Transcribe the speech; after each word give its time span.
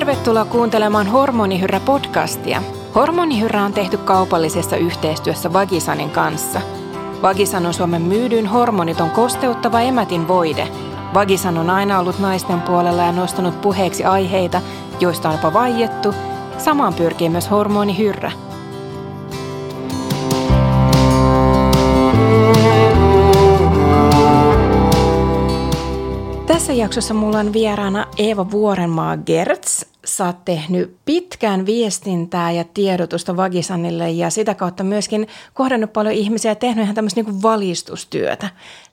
Tervetuloa 0.00 0.44
kuuntelemaan 0.44 1.06
Hormonihyrrä-podcastia. 1.06 2.62
Hormonihyrrä 2.94 3.64
on 3.64 3.72
tehty 3.72 3.96
kaupallisessa 3.96 4.76
yhteistyössä 4.76 5.52
Vagisanin 5.52 6.10
kanssa. 6.10 6.60
Vagisan 7.22 7.66
on 7.66 7.74
Suomen 7.74 8.02
myydyin 8.02 8.46
hormoniton 8.46 9.10
kosteuttava 9.10 9.80
emätin 9.80 10.28
voide. 10.28 10.68
Vagisan 11.14 11.58
on 11.58 11.70
aina 11.70 11.98
ollut 11.98 12.18
naisten 12.18 12.60
puolella 12.60 13.02
ja 13.02 13.12
nostanut 13.12 13.60
puheeksi 13.60 14.04
aiheita, 14.04 14.60
joista 15.00 15.28
on 15.28 15.34
jopa 15.34 15.52
vaiettu. 15.52 16.14
Samaan 16.58 16.94
pyrkii 16.94 17.28
myös 17.28 17.50
hormonihyrrä. 17.50 18.32
Tässä 26.46 26.72
jaksossa 26.72 27.14
mulla 27.14 27.38
on 27.38 27.52
vieraana 27.52 28.06
Eeva 28.18 28.50
Vuorenmaa 28.50 29.16
Gertz. 29.16 29.89
Sä 30.10 30.26
oot 30.26 30.44
tehnyt 30.44 30.96
pitkään 31.04 31.66
viestintää 31.66 32.50
ja 32.50 32.64
tiedotusta 32.64 33.36
Vagisanille 33.36 34.10
ja 34.10 34.30
sitä 34.30 34.54
kautta 34.54 34.84
myöskin 34.84 35.28
kohdannut 35.54 35.92
paljon 35.92 36.14
ihmisiä 36.14 36.50
ja 36.50 36.54
tehnyt 36.54 36.82
ihan 36.82 36.94
tämmöistä 36.94 37.22
niin 37.22 37.42
valistustyötä. 37.42 38.50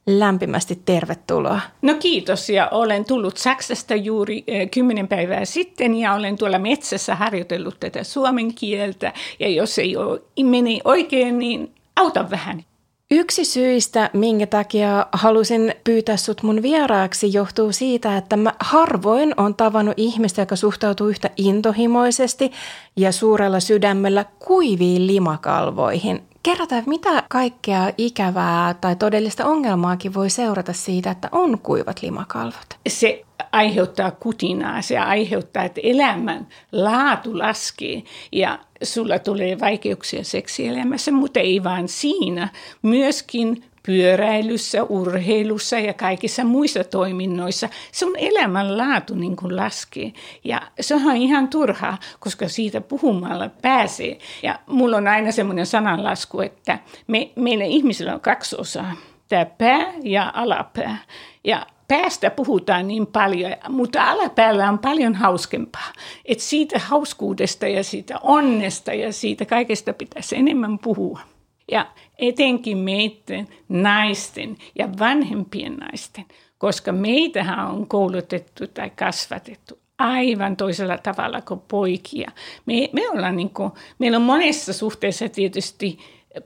Lämpimästi 0.08 0.82
tervetuloa. 0.86 1.60
No 1.82 1.94
kiitos 1.94 2.50
ja 2.50 2.68
olen 2.72 3.06
tullut 3.06 3.38
Saksasta 3.38 3.96
juuri 3.96 4.44
kymmenen 4.72 5.08
päivää 5.08 5.46
sitten 5.46 5.96
ja 5.96 6.14
olen 6.14 6.38
tuolla 6.38 6.60
metsässä 6.60 7.16
harjoitellut 7.16 7.80
tätä 7.80 8.04
suomen 8.04 8.54
kieltä 8.54 9.14
ja 9.40 9.50
jos 9.50 9.80
ei 9.80 9.98
ole, 9.98 10.22
meni 10.44 10.82
oikein, 10.84 11.40
niin 11.40 11.72
auta 11.96 12.30
vähän. 12.30 12.64
Yksi 13.12 13.46
syistä, 13.46 14.10
minkä 14.14 14.48
takia 14.48 15.08
halusin 15.12 15.76
pyytää 15.84 16.18
sut 16.18 16.44
mun 16.44 16.62
vieraaksi, 16.62 17.34
johtuu 17.34 17.72
siitä, 17.72 18.18
että 18.18 18.38
mä 18.38 18.54
harvoin 18.60 19.34
on 19.38 19.56
tavannut 19.56 19.94
ihmistä, 19.98 20.42
joka 20.42 20.56
suhtautuu 20.56 21.08
yhtä 21.08 21.30
intohimoisesti 21.38 22.52
ja 22.96 23.12
suurella 23.12 23.60
sydämellä 23.60 24.26
kuiviin 24.40 25.08
limakalvoihin. 25.08 26.22
Kerrotaan, 26.48 26.84
mitä 26.86 27.24
kaikkea 27.30 27.92
ikävää 27.98 28.74
tai 28.74 28.96
todellista 28.96 29.46
ongelmaakin 29.46 30.14
voi 30.14 30.30
seurata 30.30 30.74
siitä, 30.74 31.12
että 31.12 31.30
on 31.32 31.60
kuivat 31.60 32.02
limakalvot? 32.02 32.78
Se 32.90 33.26
aiheuttaa 33.52 34.12
kutinaa, 34.12 34.82
se 34.82 34.98
aiheuttaa, 34.98 35.64
että 35.64 35.82
elämän 35.84 36.48
laatu 36.72 37.38
laskee 37.38 38.04
ja 38.32 38.60
sulla 38.84 39.20
tulee 39.20 39.60
vaikeuksia 39.60 40.24
seksielämässä, 40.24 41.12
mutta 41.12 41.40
ei 41.40 41.64
vain 41.64 41.88
siinä, 41.88 42.50
myöskin 42.82 43.64
pyöräilyssä, 43.88 44.84
urheilussa 44.84 45.80
ja 45.80 45.94
kaikissa 45.94 46.44
muissa 46.44 46.84
toiminnoissa 46.84 47.70
sun 47.92 48.16
elämänlaatu 48.18 49.16
niin 49.16 49.36
kuin 49.36 49.56
laskee. 49.56 50.14
Ja 50.44 50.62
se 50.80 50.96
on 50.96 51.16
ihan 51.16 51.48
turhaa, 51.48 51.98
koska 52.20 52.48
siitä 52.48 52.82
puhumalla 52.82 53.50
pääsee. 53.62 54.18
Ja 54.44 54.60
mulla 54.66 54.98
on 54.98 55.08
aina 55.08 55.32
semmoinen 55.32 55.66
sananlasku, 55.66 56.42
että 56.42 56.80
me, 57.08 57.32
meillä 57.36 57.66
ihmisillä 57.66 58.14
on 58.14 58.22
kaksi 58.22 58.56
osaa. 58.60 58.94
Tämä 59.30 59.46
pää 59.46 59.94
ja 60.04 60.32
alapää. 60.36 60.98
Ja 61.44 61.66
päästä 61.88 62.30
puhutaan 62.30 62.88
niin 62.88 63.08
paljon, 63.08 63.56
mutta 63.70 64.04
alapäällä 64.04 64.70
on 64.70 64.80
paljon 64.80 65.16
hauskempaa. 65.16 65.94
Et 66.26 66.40
siitä 66.40 66.80
hauskuudesta 66.80 67.68
ja 67.68 67.84
siitä 67.84 68.20
onnesta 68.22 68.94
ja 68.94 69.14
siitä 69.14 69.46
kaikesta 69.46 69.94
pitäisi 69.94 70.36
enemmän 70.36 70.80
puhua. 70.80 71.20
Ja 71.72 71.88
etenkin 72.18 72.78
meidän 72.78 73.48
naisten 73.70 74.58
ja 74.76 74.90
vanhempien 75.00 75.74
naisten, 75.74 76.26
koska 76.58 76.92
meitähän 76.92 77.68
on 77.68 77.88
koulutettu 77.88 78.68
tai 78.68 78.90
kasvatettu 78.90 79.80
aivan 80.00 80.58
toisella 80.58 80.98
tavalla 80.98 81.42
kuin 81.42 81.62
poikia. 81.68 82.32
Me, 82.66 82.90
me 82.94 83.10
ollaan 83.10 83.36
niin 83.36 83.50
kuin, 83.50 83.72
meillä 84.00 84.18
on 84.18 84.22
monessa 84.24 84.74
suhteessa 84.74 85.30
tietysti 85.30 86.00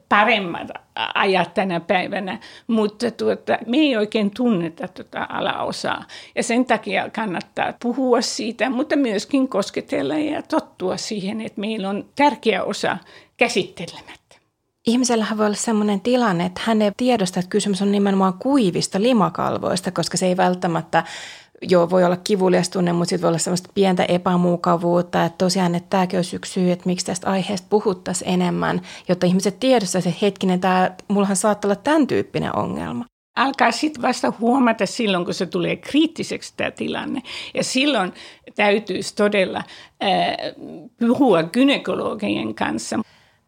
paremmat 0.09 0.67
ajat 1.15 1.53
tänä 1.53 1.79
päivänä, 1.79 2.39
mutta 2.67 3.11
tuota, 3.11 3.57
me 3.67 3.77
ei 3.77 3.97
oikein 3.97 4.31
tunneta 4.35 4.87
tuota 4.87 5.27
alaosaa. 5.29 6.05
Ja 6.35 6.43
sen 6.43 6.65
takia 6.65 7.09
kannattaa 7.09 7.73
puhua 7.81 8.21
siitä, 8.21 8.69
mutta 8.69 8.95
myöskin 8.95 9.47
kosketella 9.47 10.17
ja 10.17 10.41
tottua 10.41 10.97
siihen, 10.97 11.41
että 11.41 11.61
meillä 11.61 11.89
on 11.89 12.05
tärkeä 12.15 12.63
osa 12.63 12.97
käsittelemättä. 13.37 14.20
Ihmisellähän 14.87 15.37
voi 15.37 15.45
olla 15.45 15.55
sellainen 15.55 16.01
tilanne, 16.01 16.45
että 16.45 16.61
hän 16.63 16.81
ei 16.81 16.91
tiedosta, 16.97 17.39
että 17.39 17.49
kysymys 17.49 17.81
on 17.81 17.91
nimenomaan 17.91 18.33
kuivista 18.33 19.01
limakalvoista, 19.01 19.91
koska 19.91 20.17
se 20.17 20.25
ei 20.25 20.37
välttämättä 20.37 21.03
joo, 21.61 21.89
voi 21.89 22.03
olla 22.03 22.17
kivulias 22.17 22.69
tunne, 22.69 22.93
mutta 22.93 23.09
sitten 23.09 23.21
voi 23.21 23.27
olla 23.27 23.37
semmoista 23.37 23.69
pientä 23.73 24.03
epämukavuutta. 24.03 25.25
Että 25.25 25.37
tosiaan, 25.37 25.75
että 25.75 25.89
tämäkin 25.89 26.17
olisi 26.17 26.35
yksi 26.35 26.53
syy, 26.53 26.71
että 26.71 26.85
miksi 26.85 27.05
tästä 27.05 27.29
aiheesta 27.29 27.67
puhuttaisiin 27.69 28.29
enemmän, 28.29 28.81
jotta 29.09 29.25
ihmiset 29.25 29.59
tiedostaisivat, 29.59 30.15
että 30.15 30.25
hetkinen, 30.25 30.59
tämä, 30.59 30.91
mullahan 31.07 31.35
saattaa 31.35 31.69
olla 31.69 31.81
tämän 31.83 32.07
tyyppinen 32.07 32.55
ongelma. 32.55 33.05
Alkaa 33.35 33.71
sitten 33.71 34.01
vasta 34.01 34.33
huomata 34.39 34.85
silloin, 34.85 35.25
kun 35.25 35.33
se 35.33 35.45
tulee 35.45 35.75
kriittiseksi 35.75 36.53
tämä 36.57 36.71
tilanne. 36.71 37.21
Ja 37.53 37.63
silloin 37.63 38.13
täytyisi 38.55 39.15
todella 39.15 39.63
äh, 40.03 40.35
puhua 40.99 41.43
gynekologien 41.43 42.55
kanssa. 42.55 42.99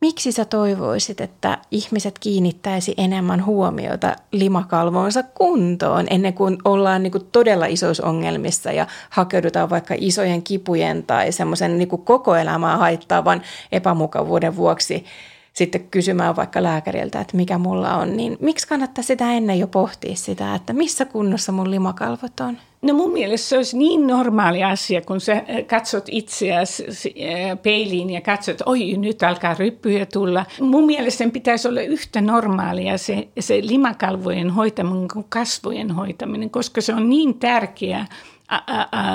Miksi 0.03 0.31
sä 0.31 0.45
toivoisit, 0.45 1.21
että 1.21 1.57
ihmiset 1.71 2.19
kiinnittäisi 2.19 2.93
enemmän 2.97 3.45
huomiota 3.45 4.15
limakalvoonsa 4.31 5.23
kuntoon 5.23 6.05
ennen 6.09 6.33
kuin 6.33 6.57
ollaan 6.65 7.03
niin 7.03 7.11
kuin 7.11 7.27
todella 7.31 7.65
isoissa 7.65 8.07
ongelmissa 8.07 8.71
ja 8.71 8.87
hakeudutaan 9.09 9.69
vaikka 9.69 9.95
isojen 9.97 10.43
kipujen 10.43 11.03
tai 11.03 11.31
semmoisen 11.31 11.77
niin 11.77 11.87
koko 11.87 12.35
elämää 12.35 12.77
haittaavan 12.77 13.41
epämukavuuden 13.71 14.55
vuoksi 14.55 15.05
sitten 15.53 15.87
kysymään 15.91 16.35
vaikka 16.35 16.63
lääkäriltä, 16.63 17.21
että 17.21 17.37
mikä 17.37 17.57
mulla 17.57 17.95
on, 17.95 18.17
niin 18.17 18.37
miksi 18.39 18.67
kannattaa 18.67 19.03
sitä 19.03 19.33
ennen 19.33 19.59
jo 19.59 19.67
pohtia 19.67 20.15
sitä, 20.15 20.55
että 20.55 20.73
missä 20.73 21.05
kunnossa 21.05 21.51
mun 21.51 21.71
limakalvot 21.71 22.39
on? 22.39 22.57
No 22.81 22.93
mun 22.93 23.13
mielestä 23.13 23.47
se 23.47 23.57
olisi 23.57 23.77
niin 23.77 24.07
normaali 24.07 24.63
asia, 24.63 25.01
kun 25.01 25.21
sä 25.21 25.33
äh, 25.33 25.43
katsot 25.67 26.05
itseäsi 26.11 26.85
äh, 26.85 27.61
peiliin 27.63 28.09
ja 28.09 28.21
katsot, 28.21 28.57
oi 28.65 28.97
nyt 28.97 29.23
alkaa 29.23 29.53
ryppyjä 29.53 30.05
tulla. 30.05 30.45
Mun 30.61 30.85
mielestä 30.85 31.17
sen 31.17 31.31
pitäisi 31.31 31.67
olla 31.67 31.81
yhtä 31.81 32.21
normaalia 32.21 32.97
se, 32.97 33.27
se 33.39 33.59
limakalvojen 33.63 34.49
hoitaminen 34.49 35.07
kuin 35.13 35.25
kasvojen 35.29 35.91
hoitaminen, 35.91 36.49
koska 36.49 36.81
se 36.81 36.93
on 36.93 37.09
niin 37.09 37.39
tärkeää 37.39 38.05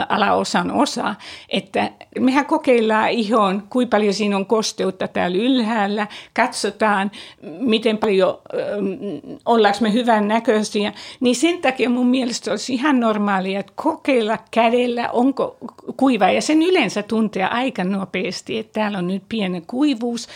alaosan 0.09 0.71
osa, 0.71 1.15
että 1.49 1.91
mehän 2.21 2.47
kokeillaan 2.47 3.11
ihon, 3.11 3.63
kuinka 3.71 3.97
paljon 3.97 4.15
siinä 4.15 4.37
on 4.37 4.47
kosteutta 4.47 5.09
täällä 5.09 5.39
ylhäällä, 5.39 6.07
katsotaan, 6.35 7.11
miten 7.43 7.99
paljon 7.99 8.39
ähm, 8.55 9.37
ollaanko 9.47 9.79
me 9.81 9.93
hyvän 9.93 10.29
näköisiä, 10.29 10.93
niin 11.21 11.37
sen 11.37 11.59
takia 11.59 11.91
mun 11.91 12.07
mielestä 12.07 12.51
olisi 12.51 12.75
ihan 12.75 13.01
normaalia, 13.01 13.61
että 13.61 13.73
kokeilla 13.77 14.39
kädellä, 14.51 15.11
onko 15.11 15.57
kuiva, 15.97 16.31
ja 16.31 16.43
sen 16.43 16.63
yleensä 16.63 17.03
tuntee 17.03 17.45
aika 17.45 17.85
nopeasti, 17.85 18.59
että 18.59 18.73
täällä 18.73 18.99
on 18.99 19.07
nyt 19.07 19.23
pieni 19.29 19.63
kuivuus, 19.67 20.29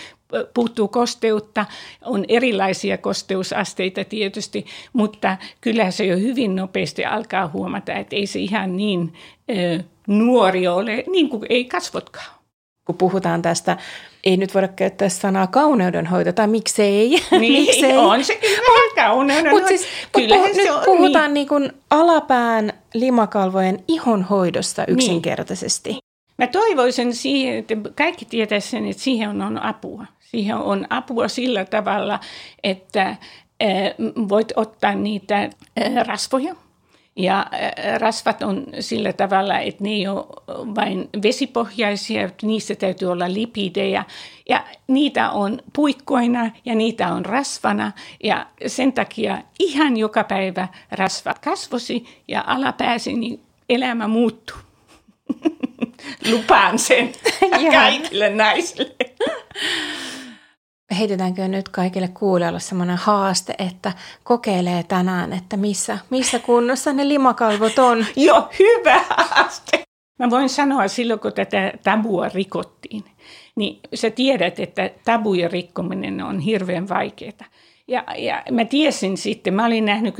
puuttuu 0.55 0.89
kosteutta, 0.89 1.67
on 2.05 2.25
erilaisia 2.29 2.99
kosteusasteita 2.99 4.05
tietysti, 4.05 4.67
mutta 4.93 5.37
kyllä 5.61 5.91
se 5.91 6.05
jo 6.05 6.17
hyvin 6.17 6.57
nopeasti 6.57 7.05
alkaa 7.05 7.51
huomata, 7.53 7.93
että 7.93 8.17
ei 8.17 8.27
se 8.27 8.39
ihan 8.39 8.77
niin 8.77 9.13
nuori 10.07 10.69
ole, 10.69 11.05
niin 11.07 11.29
kuin 11.29 11.43
ei 11.49 11.65
kasvotkaan. 11.65 12.43
Kun 12.87 12.97
puhutaan 12.97 13.43
tästä, 13.43 13.77
ei 14.25 14.37
nyt 14.37 14.55
voida 14.55 14.69
käyttää 14.69 15.09
sanaa 15.09 15.47
kauneudenhoito, 15.47 16.33
tai 16.33 16.47
miksei. 16.47 17.11
Niin, 17.41 17.53
miksei. 17.53 17.97
on 17.97 18.25
se 18.25 18.35
kyllä 18.35 18.95
kauneudenhoito. 18.95 19.57
Mutta 19.57 19.69
siis, 19.69 19.87
kyllä 20.17 20.37
puh- 20.37 20.57
nyt 20.57 20.71
on, 20.71 20.83
puhutaan 20.85 21.25
niin. 21.25 21.35
Niin 21.35 21.49
kuin 21.49 21.73
alapään 21.91 22.73
limakalvojen 22.95 23.85
ihonhoidosta 23.89 24.83
niin. 24.83 24.95
yksinkertaisesti. 24.95 25.91
Niin. 25.91 26.03
Mä 26.39 26.47
toivoisin 26.47 27.15
siihen, 27.15 27.59
että 27.59 27.75
kaikki 27.95 28.25
tietäisivät 28.25 28.71
sen, 28.71 28.91
että 28.91 29.03
siihen 29.03 29.43
on 29.43 29.63
apua. 29.63 30.07
Siihen 30.33 30.57
on 30.57 30.87
apua 30.91 31.29
sillä 31.29 31.65
tavalla, 31.65 32.21
että 32.65 33.17
voit 34.29 34.53
ottaa 34.57 34.95
niitä 34.95 35.51
rasvoja. 36.07 36.55
Ja 37.17 37.47
rasvat 37.99 38.43
on 38.43 38.67
sillä 38.81 39.13
tavalla, 39.13 39.59
että 39.59 39.85
ne 39.85 39.91
ei 39.91 40.09
ole 40.09 40.25
vain 40.75 41.09
vesipohjaisia, 41.23 42.31
niissä 42.43 42.75
täytyy 42.75 43.11
olla 43.11 43.33
lipidejä. 43.33 44.05
Ja 44.49 44.65
niitä 44.87 45.31
on 45.31 45.63
puikkoina 45.73 46.51
ja 46.65 46.75
niitä 46.75 47.09
on 47.09 47.25
rasvana. 47.25 47.93
Ja 48.25 48.47
sen 48.67 48.93
takia 48.93 49.39
ihan 49.59 49.97
joka 49.97 50.25
päivä 50.25 50.69
rasvat 50.91 51.39
kasvosi 51.39 52.23
ja 52.29 52.45
alapääsi, 52.47 53.13
niin 53.13 53.41
elämä 53.69 54.09
muuttuu. 54.09 54.57
Lupaan 56.31 56.79
sen 56.79 57.13
kaikille 57.73 58.31
naisille 58.31 58.97
heitetäänkö 60.99 61.49
nyt 61.49 61.69
kaikille 61.69 62.09
kuulijoille 62.09 62.61
semmoinen 62.61 62.97
haaste, 62.97 63.55
että 63.59 63.93
kokeilee 64.25 64.83
tänään, 64.83 65.33
että 65.33 65.57
missä, 65.57 65.99
missä 66.11 66.39
kunnossa 66.39 66.93
ne 66.93 67.09
limakalvot 67.09 67.79
on. 67.79 68.07
Joo, 68.17 68.49
hyvä 68.59 69.05
haaste. 69.09 69.83
Mä 70.19 70.31
voin 70.31 70.49
sanoa 70.49 70.89
silloin, 70.89 71.21
kun 71.21 71.33
tätä 71.33 71.73
tabua 71.85 72.29
rikottiin, 72.29 73.05
niin 73.57 73.81
sä 73.95 74.11
tiedät, 74.11 74.61
että 74.61 74.91
tabujen 75.05 75.51
rikkominen 75.51 76.23
on 76.23 76.41
hirveän 76.41 76.89
vaikeaa. 76.89 77.33
Ja, 77.89 78.05
ja 78.19 78.43
mä 78.51 78.65
tiesin 78.65 79.17
sitten, 79.17 79.55
mä 79.55 79.67
olin 79.67 79.85
nähnyt 79.85 80.15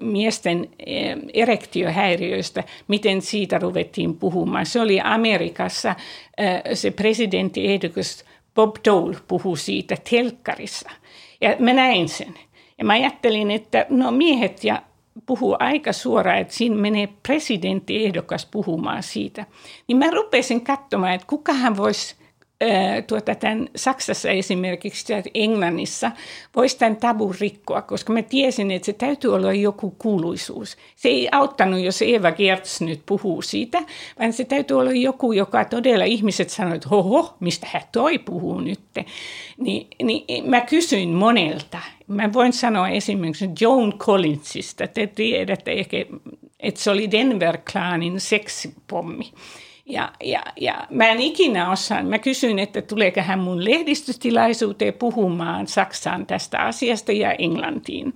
miesten 0.00 0.68
eh, 0.86 1.16
erektiohäiriöistä, 1.34 2.64
miten 2.88 3.22
siitä 3.22 3.58
ruvettiin 3.58 4.16
puhumaan. 4.16 4.66
Se 4.66 4.80
oli 4.80 5.00
Amerikassa, 5.00 5.94
eh, 6.38 6.62
se 6.74 6.90
presidenttiehdokas 6.90 8.24
Bob 8.54 8.76
Dole 8.84 9.16
puhui 9.28 9.58
siitä 9.58 9.96
telkkarissa. 10.10 10.90
Ja 11.40 11.56
mä 11.58 11.72
näin 11.72 12.08
sen. 12.08 12.34
Ja 12.78 12.84
mä 12.84 12.92
ajattelin, 12.92 13.50
että 13.50 13.86
no 13.90 14.10
miehet 14.10 14.64
ja 14.64 14.82
puhuu 15.26 15.56
aika 15.58 15.92
suoraan, 15.92 16.38
että 16.38 16.54
siinä 16.54 16.76
menee 16.76 17.08
presidenttiehdokas 17.22 18.46
puhumaan 18.46 19.02
siitä. 19.02 19.46
Niin 19.88 19.98
mä 19.98 20.10
rupesin 20.10 20.64
katsomaan, 20.64 21.12
että 21.12 21.26
kukahan 21.26 21.76
voisi 21.76 22.16
tuota, 23.06 23.34
tämän 23.34 23.68
Saksassa 23.76 24.30
esimerkiksi 24.30 25.06
tai 25.06 25.22
Englannissa 25.34 26.10
voisi 26.56 26.78
tämän 26.78 26.96
tabun 26.96 27.34
rikkoa, 27.40 27.82
koska 27.82 28.12
mä 28.12 28.22
tiesin, 28.22 28.70
että 28.70 28.86
se 28.86 28.92
täytyy 28.92 29.34
olla 29.34 29.52
joku 29.52 29.94
kuuluisuus. 29.98 30.76
Se 30.96 31.08
ei 31.08 31.28
auttanut, 31.32 31.80
jos 31.80 32.02
Eva 32.02 32.32
Gertz 32.32 32.80
nyt 32.80 33.00
puhuu 33.06 33.42
siitä, 33.42 33.82
vaan 34.18 34.32
se 34.32 34.44
täytyy 34.44 34.78
olla 34.78 34.92
joku, 34.92 35.32
joka 35.32 35.64
todella 35.64 36.04
ihmiset 36.04 36.50
sanoivat, 36.50 36.76
että 36.76 36.88
hoho, 36.88 37.36
mistä 37.40 37.66
hän 37.70 37.82
toi 37.92 38.18
puhuu 38.18 38.60
nyt. 38.60 38.80
Ni, 39.58 39.86
niin 40.02 40.50
mä 40.50 40.60
kysyin 40.60 41.08
monelta. 41.08 41.78
Mä 42.06 42.32
voin 42.32 42.52
sanoa 42.52 42.88
esimerkiksi 42.88 43.48
Joan 43.60 43.92
Collinsista. 43.98 44.86
Te 44.86 45.06
tiedätte 45.06 45.72
ehkä, 45.72 45.96
että 46.60 46.80
se 46.80 46.90
oli 46.90 47.10
Denver-klaanin 47.10 48.20
seksipommi. 48.20 49.32
Ja, 49.86 50.12
ja, 50.24 50.42
ja 50.60 50.86
mä 50.90 51.08
en 51.08 51.20
ikinä 51.20 51.70
osaa, 51.70 52.02
mä 52.02 52.18
kysyin, 52.18 52.58
että 52.58 52.82
tuleeko 52.82 53.20
hän 53.20 53.38
mun 53.38 53.64
lehdistötilaisuuteen 53.64 54.94
puhumaan 54.94 55.66
Saksaan 55.66 56.26
tästä 56.26 56.58
asiasta 56.58 57.12
ja 57.12 57.32
Englantiin. 57.32 58.14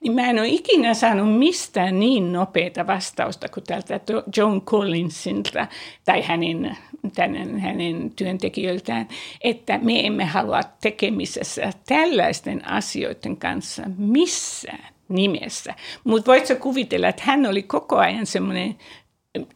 Niin 0.00 0.12
mä 0.12 0.30
en 0.30 0.38
ole 0.38 0.48
ikinä 0.48 0.94
saanut 0.94 1.38
mistään 1.38 2.00
niin 2.00 2.32
nopeata 2.32 2.86
vastausta 2.86 3.48
kuin 3.48 3.64
tältä 3.64 4.00
John 4.36 4.60
Collinsilta 4.60 5.66
tai 6.04 6.22
hänen, 6.22 6.76
tämän, 7.14 7.58
hänen 7.58 8.12
työntekijöiltään, 8.16 9.08
että 9.40 9.78
me 9.78 10.06
emme 10.06 10.24
halua 10.24 10.60
tekemisessä 10.80 11.70
tällaisten 11.86 12.68
asioiden 12.68 13.36
kanssa 13.36 13.82
missään 13.98 14.92
nimessä. 15.08 15.74
Mutta 16.04 16.30
voitko 16.30 16.54
kuvitella, 16.54 17.08
että 17.08 17.22
hän 17.26 17.46
oli 17.46 17.62
koko 17.62 17.96
ajan 17.96 18.26
semmoinen 18.26 18.76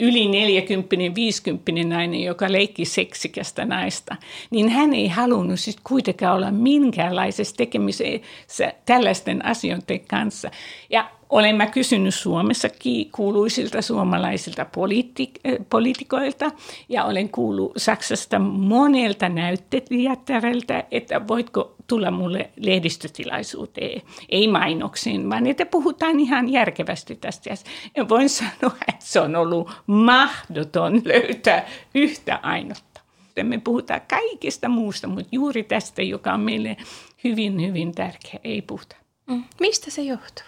yli 0.01 0.29
40 0.29 1.15
50 1.15 1.73
nainen, 1.85 2.23
joka 2.23 2.53
leikki 2.53 2.85
seksikästä 2.85 3.65
naista, 3.65 4.17
niin 4.51 4.69
hän 4.69 4.95
ei 4.95 5.09
halunnut 5.09 5.61
sitten 5.61 5.85
kuitenkaan 5.85 6.37
olla 6.37 6.51
minkäänlaisessa 6.51 7.57
tekemisessä 7.57 8.73
tällaisten 8.85 9.45
asioiden 9.45 10.01
kanssa. 10.09 10.51
Ja 10.91 11.11
olen 11.31 11.57
mä 11.57 11.67
kysynyt 11.67 12.15
Suomessa 12.15 12.69
kuuluisilta 13.13 13.83
suomalaisilta 13.83 14.63
äh, 14.63 15.57
poliitikoilta 15.71 16.51
ja 16.89 17.05
olen 17.05 17.29
kuullut 17.29 17.73
Saksasta 17.77 18.39
monelta 18.39 19.29
näyttelijätäreltä, 19.29 20.85
että 20.91 21.29
voitko 21.29 21.75
tulla 21.87 22.11
mulle 22.11 22.51
lehdistötilaisuuteen, 22.57 24.03
ei 24.29 24.49
mainoksiin, 24.49 25.31
vaan 25.31 25.47
että 25.47 25.67
puhutaan 25.67 26.21
ihan 26.21 26.49
järkevästi 26.49 27.17
tästä. 27.17 27.51
Ja 27.97 28.09
voin 28.09 28.29
sanoa, 28.29 28.77
että 28.89 29.05
se 29.05 29.21
on 29.21 29.37
ollut 29.37 29.71
mahdoton 29.87 31.03
löytää 31.05 31.67
yhtä 31.95 32.41
ainutta. 32.43 33.01
Me 33.43 33.59
puhutaan 33.59 34.01
kaikesta 34.09 34.69
muusta, 34.69 35.07
mutta 35.07 35.29
juuri 35.33 35.63
tästä, 35.63 36.03
joka 36.03 36.33
on 36.33 36.41
meille 36.41 36.77
hyvin, 37.25 37.67
hyvin 37.67 37.93
tärkeä, 37.95 38.41
ei 38.45 38.63
puhuta. 38.63 38.97
Mm. 39.27 39.45
Mistä 39.61 39.91
se 39.91 40.03
johtuu? 40.03 40.45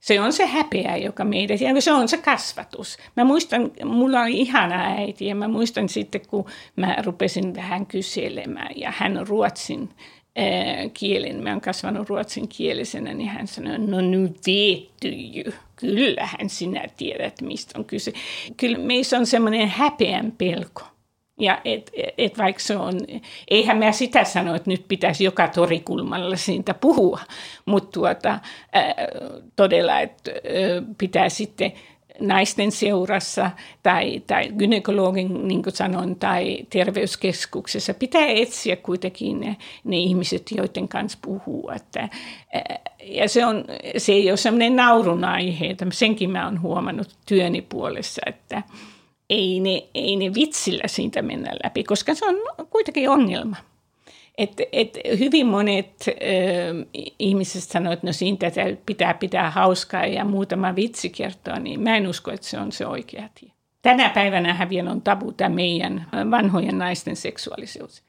Se 0.00 0.20
on 0.20 0.32
se 0.32 0.46
häpeä, 0.46 0.96
joka 0.96 1.24
meidän, 1.24 1.60
ja 1.60 1.82
se 1.82 1.92
on 1.92 2.08
se 2.08 2.16
kasvatus. 2.16 2.98
Mä 3.16 3.24
muistan, 3.24 3.70
mulla 3.84 4.22
oli 4.22 4.40
ihana 4.40 4.84
äiti, 4.84 5.26
ja 5.26 5.34
mä 5.34 5.48
muistan 5.48 5.88
sitten, 5.88 6.20
kun 6.26 6.44
mä 6.76 6.96
rupesin 7.04 7.54
vähän 7.54 7.86
kyselemään, 7.86 8.72
ja 8.76 8.92
hän 8.96 9.26
ruotsin 9.28 9.88
äh, 10.38 10.90
kielen, 10.94 11.42
mä 11.42 11.50
oon 11.50 11.60
kasvanut 11.60 12.08
ruotsin 12.08 12.48
kielisenä, 12.48 13.14
niin 13.14 13.28
hän 13.28 13.46
sanoi, 13.46 13.78
no 13.78 14.00
nyt 14.00 14.40
ju. 15.32 15.52
Kyllähän 15.76 16.48
sinä 16.48 16.84
tiedät, 16.96 17.40
mistä 17.40 17.78
on 17.78 17.84
kyse. 17.84 18.12
Kyllä 18.56 18.78
meissä 18.78 19.18
on 19.18 19.26
semmoinen 19.26 19.68
häpeän 19.68 20.32
pelko. 20.38 20.82
Ja 21.40 21.60
et, 21.64 21.90
et 22.18 22.38
vaikka 22.38 22.62
se 22.62 22.76
on, 22.76 23.00
eihän 23.48 23.78
mä 23.78 23.92
sitä 23.92 24.24
sano, 24.24 24.54
että 24.54 24.70
nyt 24.70 24.84
pitäisi 24.88 25.24
joka 25.24 25.48
torikulmalla 25.48 26.36
siitä 26.36 26.74
puhua, 26.74 27.20
mutta 27.66 27.90
tuota, 27.92 28.30
äh, 28.30 28.94
todella, 29.56 30.00
että 30.00 30.30
pitää 30.98 31.28
sitten 31.28 31.72
naisten 32.20 32.72
seurassa 32.72 33.50
tai, 33.82 34.22
tai 34.26 34.48
gynekologin, 34.48 35.48
niin 35.48 35.62
kuin 35.62 35.76
sanon, 35.76 36.16
tai 36.16 36.58
terveyskeskuksessa. 36.70 37.94
Pitää 37.94 38.26
etsiä 38.26 38.76
kuitenkin 38.76 39.40
ne, 39.40 39.56
ne 39.84 39.96
ihmiset, 39.96 40.50
joiden 40.56 40.88
kanssa 40.88 41.18
puhuu. 41.22 41.70
Että, 41.76 42.08
ja 43.04 43.28
se, 43.28 43.46
on, 43.46 43.64
se 43.96 44.12
ei 44.12 44.30
ole 44.30 44.36
sellainen 44.36 44.76
naurun 44.76 45.24
aihe, 45.24 45.76
senkin 45.92 46.30
mä 46.30 46.44
oon 46.44 46.62
huomannut 46.62 47.08
työni 47.26 47.62
puolessa, 47.62 48.22
että, 48.26 48.62
ei 49.30 49.60
ne, 49.60 49.82
ei 49.94 50.16
ne 50.16 50.34
vitsillä 50.34 50.82
siitä 50.86 51.22
mennä 51.22 51.52
läpi, 51.64 51.84
koska 51.84 52.14
se 52.14 52.26
on 52.26 52.34
kuitenkin 52.70 53.10
ongelma. 53.10 53.56
Et, 54.38 54.60
et 54.72 54.98
hyvin 55.18 55.46
monet 55.46 56.06
ö, 56.08 56.12
ihmiset 57.18 57.62
sanoo, 57.62 57.92
että 57.92 58.06
no 58.06 58.12
siitä 58.12 58.46
pitää 58.86 59.14
pitää 59.14 59.50
hauskaa 59.50 60.06
ja 60.06 60.24
muutama 60.24 60.76
vitsi 60.76 61.10
kertoa, 61.10 61.58
niin 61.58 61.80
mä 61.80 61.96
en 61.96 62.08
usko, 62.08 62.30
että 62.30 62.46
se 62.46 62.58
on 62.58 62.72
se 62.72 62.86
oikea 62.86 63.28
tie. 63.40 63.50
Tänä 63.82 64.08
päivänä 64.08 64.66
vielä 64.70 64.90
on 64.90 65.02
tabu 65.02 65.32
tämä 65.32 65.54
meidän 65.54 66.06
vanhojen 66.30 66.78
naisten 66.78 67.16
seksuaalisuus. 67.16 68.02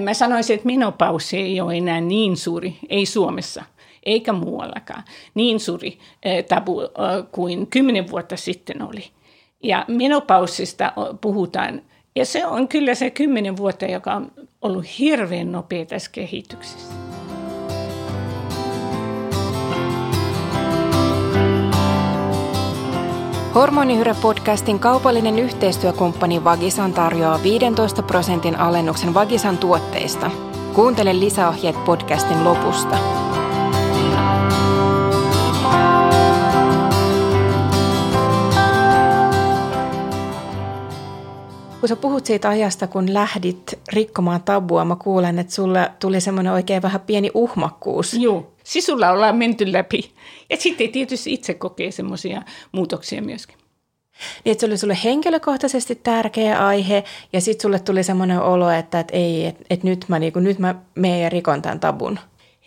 Mä 0.00 0.14
sanoisin, 0.14 0.54
että 0.54 0.66
menopausi 0.66 1.36
ei 1.36 1.60
ole 1.60 1.76
enää 1.76 2.00
niin 2.00 2.36
suuri, 2.36 2.76
ei 2.88 3.06
Suomessa 3.06 3.64
eikä 4.06 4.32
muuallakaan, 4.32 5.04
niin 5.34 5.60
suuri 5.60 5.98
tabu 6.48 6.80
kuin 7.32 7.66
kymmenen 7.66 8.10
vuotta 8.10 8.36
sitten 8.36 8.82
oli. 8.82 9.04
Ja 9.64 9.84
menopaussista 9.88 10.92
puhutaan. 11.20 11.82
Ja 12.16 12.26
se 12.26 12.46
on 12.46 12.68
kyllä 12.68 12.94
se 12.94 13.10
kymmenen 13.10 13.56
vuotta, 13.56 13.84
joka 13.84 14.14
on 14.14 14.32
ollut 14.62 14.98
hirveän 14.98 15.52
nopea 15.52 15.86
tässä 15.86 16.10
kehityksessä. 16.10 16.94
Hormonihyre-podcastin 23.54 24.78
kaupallinen 24.78 25.38
yhteistyökumppani 25.38 26.44
Vagisan 26.44 26.92
tarjoaa 26.92 27.42
15 27.42 28.02
prosentin 28.02 28.56
alennuksen 28.56 29.14
Vagisan 29.14 29.58
tuotteista. 29.58 30.30
Kuuntele 30.74 31.20
lisäohjeet 31.20 31.84
podcastin 31.84 32.44
lopusta. 32.44 32.98
Kun 41.84 41.88
sä 41.88 41.96
puhut 41.96 42.26
siitä 42.26 42.48
ajasta, 42.48 42.86
kun 42.86 43.14
lähdit 43.14 43.78
rikkomaan 43.92 44.42
tabua, 44.42 44.84
mä 44.84 44.96
kuulen, 44.96 45.38
että 45.38 45.52
sulle 45.52 45.90
tuli 46.00 46.20
semmoinen 46.20 46.52
oikein 46.52 46.82
vähän 46.82 47.00
pieni 47.00 47.30
uhmakkuus. 47.34 48.14
Joo, 48.14 48.52
sisulla 48.62 49.10
ollaan 49.10 49.36
menty 49.36 49.72
läpi. 49.72 50.10
Ja 50.50 50.56
sitten 50.56 50.88
tietysti 50.88 51.32
itse 51.32 51.54
kokee 51.54 51.90
semmoisia 51.90 52.42
muutoksia 52.72 53.22
myöskin. 53.22 53.56
Niin, 54.44 54.52
että 54.52 54.60
se 54.60 54.66
oli 54.66 54.78
sulle 54.78 54.98
henkilökohtaisesti 55.04 55.94
tärkeä 55.94 56.66
aihe, 56.66 57.04
ja 57.32 57.40
sitten 57.40 57.62
sulle 57.62 57.78
tuli 57.78 58.02
semmoinen 58.02 58.40
olo, 58.40 58.70
että, 58.70 59.00
että 59.00 59.16
ei, 59.16 59.46
että, 59.46 59.64
että 59.70 59.86
nyt 59.86 60.04
mä, 60.08 60.18
niin 60.18 60.32
kuin, 60.32 60.44
nyt 60.44 60.58
mä 60.58 60.74
menen 60.94 61.22
ja 61.22 61.28
rikon 61.28 61.62
tämän 61.62 61.80
tabun. 61.80 62.18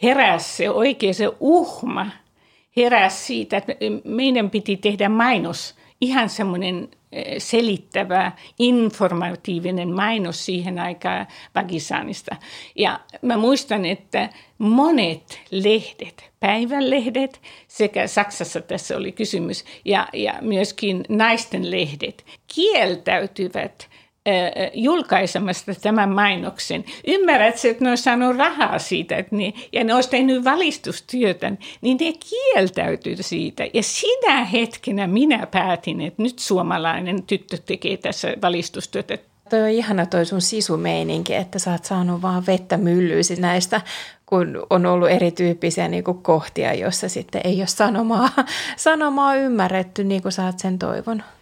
Heräs 0.03 0.57
se 0.57 0.69
oikein 0.69 1.15
se 1.15 1.31
uhma, 1.39 2.05
heräs 2.77 3.27
siitä, 3.27 3.57
että 3.57 3.74
meidän 4.03 4.50
piti 4.50 4.77
tehdä 4.77 5.09
mainos, 5.09 5.75
ihan 6.01 6.29
semmoinen 6.29 6.89
selittävä, 7.37 8.31
informatiivinen 8.59 9.89
mainos 9.89 10.45
siihen 10.45 10.79
aikaan 10.79 11.27
Pakistanista. 11.53 12.35
Ja 12.75 12.99
mä 13.21 13.37
muistan, 13.37 13.85
että 13.85 14.29
monet 14.57 15.39
lehdet, 15.51 16.31
päivänlehdet 16.39 17.41
sekä 17.67 18.07
Saksassa 18.07 18.61
tässä 18.61 18.97
oli 18.97 19.11
kysymys, 19.11 19.65
ja, 19.85 20.07
ja 20.13 20.33
myöskin 20.41 21.03
naisten 21.09 21.71
lehdet 21.71 22.25
kieltäytyvät 22.55 23.89
julkaisemasta 24.74 25.75
tämän 25.81 26.10
mainoksen. 26.10 26.86
Ymmärrät, 27.07 27.65
että 27.65 27.84
ne 27.84 27.91
on 27.91 27.98
saanut 27.98 28.38
rahaa 28.38 28.79
siitä 28.79 29.17
että 29.17 29.36
ne, 29.36 29.53
ja 29.74 29.84
ne 29.84 29.93
olisi 29.93 30.10
tehnyt 30.10 30.43
valistustyötä, 30.43 31.51
niin 31.81 31.98
ne 32.01 32.13
kieltäytyy 32.29 33.15
siitä. 33.22 33.67
Ja 33.74 33.84
sinä 33.84 34.46
hetkenä 34.46 35.07
minä 35.07 35.48
päätin, 35.51 36.01
että 36.01 36.24
nyt 36.24 36.39
suomalainen 36.39 37.24
tyttö 37.24 37.57
tekee 37.65 37.98
tässä 37.98 38.34
valistustyötä. 38.41 39.17
Toi 39.50 39.62
on 39.62 39.69
ihana 39.69 40.05
toi 40.05 40.25
sun 40.25 40.41
sisumeininki, 40.41 41.36
että 41.36 41.60
sä 41.60 41.72
oot 41.72 41.86
saanut 41.86 42.22
vaan 42.22 42.46
vettä 42.46 42.77
myllyysi 42.77 43.36
näistä, 43.36 43.81
kun 44.25 44.65
on 44.69 44.86
ollut 44.86 45.10
erityyppisiä 45.10 45.88
niin 45.88 46.03
kohtia, 46.03 46.74
jossa 46.74 47.10
sitten 47.10 47.41
ei 47.43 47.60
ole 47.60 47.67
sanomaa, 47.67 48.29
sanomaa 48.77 49.36
ymmärretty 49.36 50.03
niin 50.03 50.22
kuin 50.22 50.31
sä 50.31 50.46
oot 50.46 50.60
sen 50.60 50.79
toivonut. 50.79 51.37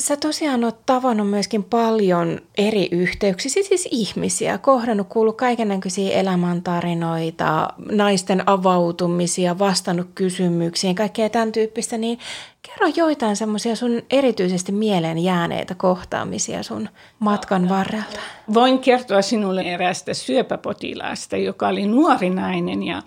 Sä 0.00 0.16
tosiaan 0.16 0.64
oot 0.64 0.86
tavannut 0.86 1.30
myöskin 1.30 1.64
paljon 1.64 2.40
eri 2.58 2.88
yhteyksiä, 2.90 3.62
siis 3.62 3.88
ihmisiä, 3.90 4.58
kohdannut, 4.58 5.08
kuullut 5.08 5.36
kaikenlaisia 5.36 6.12
elämäntarinoita, 6.12 7.68
naisten 7.90 8.48
avautumisia, 8.48 9.58
vastannut 9.58 10.08
kysymyksiin, 10.14 10.94
kaikkea 10.94 11.30
tämän 11.30 11.52
tyyppistä, 11.52 11.98
niin 11.98 12.18
kerro 12.62 12.92
joitain 12.96 13.36
semmoisia 13.36 13.76
sun 13.76 14.02
erityisesti 14.10 14.72
mieleen 14.72 15.18
jääneitä 15.18 15.74
kohtaamisia 15.74 16.62
sun 16.62 16.88
matkan 17.18 17.68
varrelta. 17.68 18.20
Voin 18.54 18.78
kertoa 18.78 19.22
sinulle 19.22 19.62
eräästä 19.62 20.14
syöpäpotilaasta, 20.14 21.36
joka 21.36 21.68
oli 21.68 21.86
nuori 21.86 22.30
nainen 22.30 22.82
ja 22.82 23.02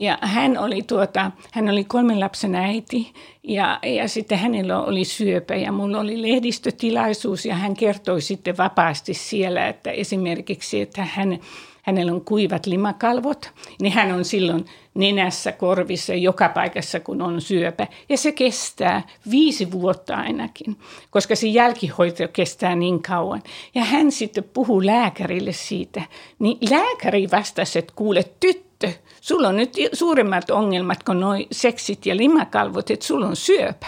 ja 0.00 0.18
hän 0.22 0.58
oli, 0.58 0.82
tuota, 0.82 1.30
hän 1.52 1.68
oli 1.68 1.84
kolmen 1.84 2.20
lapsen 2.20 2.54
äiti 2.54 3.12
ja, 3.42 3.78
ja 3.82 4.08
sitten 4.08 4.38
hänellä 4.38 4.80
oli 4.80 5.04
syöpä 5.04 5.54
ja 5.54 5.72
mulla 5.72 6.00
oli 6.00 6.22
lehdistötilaisuus 6.22 7.46
ja 7.46 7.54
hän 7.54 7.74
kertoi 7.74 8.20
sitten 8.20 8.56
vapaasti 8.56 9.14
siellä, 9.14 9.68
että 9.68 9.90
esimerkiksi, 9.90 10.80
että 10.80 11.04
hän, 11.04 11.38
hänellä 11.86 12.12
on 12.12 12.24
kuivat 12.24 12.66
limakalvot, 12.66 13.50
niin 13.80 13.92
hän 13.92 14.12
on 14.12 14.24
silloin 14.24 14.66
nenässä, 14.94 15.52
korvissa, 15.52 16.14
joka 16.14 16.48
paikassa, 16.48 17.00
kun 17.00 17.22
on 17.22 17.40
syöpä. 17.40 17.86
Ja 18.08 18.18
se 18.18 18.32
kestää 18.32 19.02
viisi 19.30 19.72
vuotta 19.72 20.16
ainakin, 20.16 20.76
koska 21.10 21.36
se 21.36 21.46
jälkihoito 21.46 22.28
kestää 22.32 22.74
niin 22.74 23.02
kauan. 23.02 23.42
Ja 23.74 23.84
hän 23.84 24.12
sitten 24.12 24.44
puhuu 24.44 24.86
lääkärille 24.86 25.52
siitä. 25.52 26.02
Niin 26.38 26.58
lääkäri 26.70 27.30
vastasi, 27.30 27.78
että 27.78 27.92
kuule 27.96 28.24
tyttö, 28.40 28.92
sulla 29.20 29.48
on 29.48 29.56
nyt 29.56 29.74
suuremmat 29.92 30.50
ongelmat 30.50 31.02
kuin 31.02 31.20
noin 31.20 31.46
seksit 31.52 32.06
ja 32.06 32.16
limakalvot, 32.16 32.90
että 32.90 33.06
sulla 33.06 33.26
on 33.26 33.36
syöpä. 33.36 33.86